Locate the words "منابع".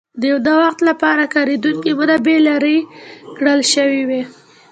1.99-2.37